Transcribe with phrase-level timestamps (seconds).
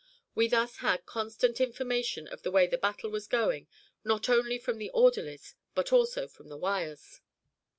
[0.33, 3.67] We thus had constant information of the way the battle was going,
[4.03, 7.21] not only from the orderlies, but also from the wires.